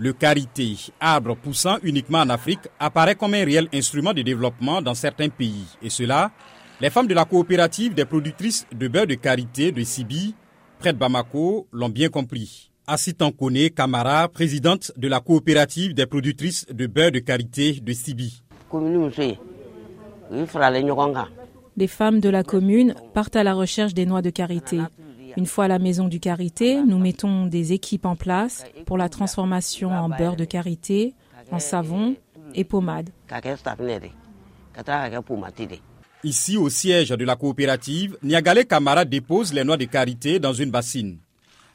[0.00, 4.94] Le karité, arbre poussant uniquement en Afrique, apparaît comme un réel instrument de développement dans
[4.94, 5.64] certains pays.
[5.82, 6.30] Et cela,
[6.80, 10.36] les femmes de la coopérative des productrices de beurre de karité de Sibi,
[10.78, 12.70] près de Bamako, l'ont bien compris.
[12.86, 18.40] Assitan Kone Kamara, présidente de la coopérative des productrices de beurre de karité de Sibi.
[21.76, 24.78] Les femmes de la commune partent à la recherche des noix de karité.
[25.38, 29.08] Une fois à la maison du karité, nous mettons des équipes en place pour la
[29.08, 31.14] transformation en beurre de karité,
[31.52, 32.16] en savon
[32.56, 33.10] et pommade.
[36.24, 40.72] Ici, au siège de la coopérative, Niagale Kamara dépose les noix de karité dans une
[40.72, 41.18] bassine.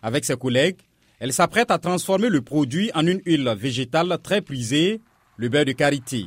[0.02, 0.80] Avec ses collègues,
[1.22, 5.00] elle s'apprête à transformer le produit en une huile végétale très prisée,
[5.38, 6.26] le beurre de karité.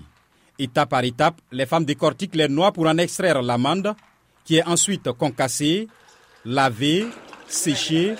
[0.58, 3.92] Étape par étape, les femmes décortiquent les noix pour en extraire l'amande,
[4.46, 5.86] qui est ensuite concassée,
[6.46, 7.04] lavée,
[7.48, 8.14] séchée,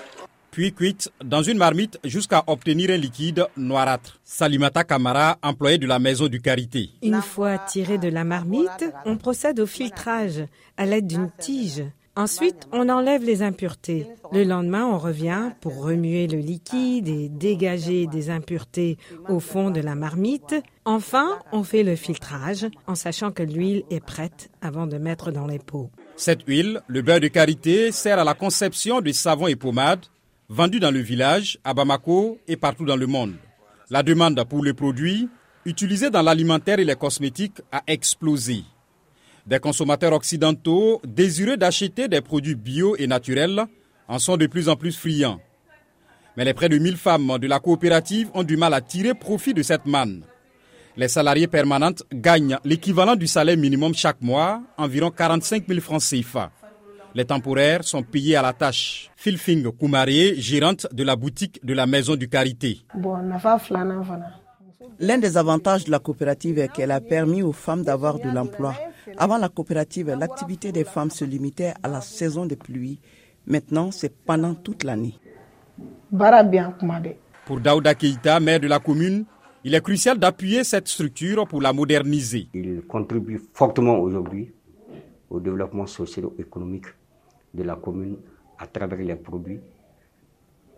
[0.51, 4.19] puis cuite dans une marmite jusqu'à obtenir un liquide noirâtre.
[4.23, 6.89] Salimata Kamara, employée de la maison du Carité.
[7.03, 10.43] Une fois tiré de la marmite, on procède au filtrage
[10.77, 11.83] à l'aide d'une tige.
[12.15, 14.07] Ensuite, on enlève les impuretés.
[14.31, 18.97] Le lendemain, on revient pour remuer le liquide et dégager des impuretés
[19.29, 20.55] au fond de la marmite.
[20.83, 25.45] Enfin, on fait le filtrage en sachant que l'huile est prête avant de mettre dans
[25.45, 25.91] les pots.
[26.17, 30.05] Cette huile, le beurre de karité, sert à la conception de savons et pommades
[30.49, 33.35] vendus dans le village, à Bamako et partout dans le monde.
[33.91, 35.29] La demande pour le produit,
[35.65, 38.63] utilisé dans l'alimentaire et les cosmétiques, a explosé.
[39.45, 43.65] Des consommateurs occidentaux, désireux d'acheter des produits bio et naturels,
[44.07, 45.39] en sont de plus en plus friands.
[46.35, 49.53] Mais les près de 1000 femmes de la coopérative ont du mal à tirer profit
[49.53, 50.23] de cette manne.
[50.97, 56.49] Les salariés permanentes gagnent l'équivalent du salaire minimum chaque mois, environ 45 000 francs CFA.
[57.13, 59.11] Les temporaires sont payés à la tâche.
[59.15, 62.79] Philfing Koumaré, gérante de la boutique de la Maison du Carité.
[64.99, 68.73] L'un des avantages de la coopérative est qu'elle a permis aux femmes d'avoir de l'emploi.
[69.19, 72.99] Avant la coopérative, l'activité des femmes se limitait à la saison des pluies.
[73.45, 75.13] Maintenant, c'est pendant toute l'année.
[77.45, 79.25] Pour Daouda Keita, maire de la commune,
[79.67, 82.47] il est crucial d'appuyer cette structure pour la moderniser.
[82.53, 84.49] Il contribue fortement aujourd'hui
[85.29, 86.85] au développement socio-économique
[87.53, 88.15] de la commune
[88.57, 89.59] à travers les produits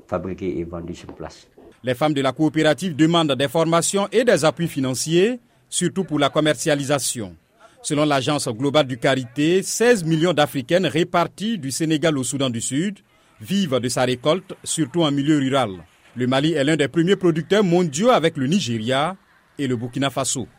[0.08, 1.48] fabriqués et vendus sur place.
[1.84, 5.40] Les femmes de la coopérative demandent des formations et des appuis financiers,
[5.70, 7.36] surtout pour la commercialisation.
[7.84, 12.98] Selon l'agence globale du Carité, 16 millions d'Africaines réparties du Sénégal au Soudan du Sud
[13.40, 15.74] vivent de sa récolte, surtout en milieu rural.
[16.20, 19.16] Le Mali est l'un des premiers producteurs mondiaux avec le Nigeria
[19.58, 20.50] et le Burkina Faso.